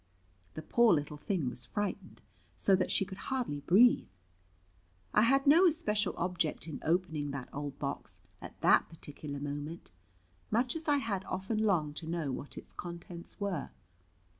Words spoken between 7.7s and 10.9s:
box, at that particular moment, much as